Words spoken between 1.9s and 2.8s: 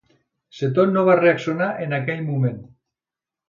aquell moment.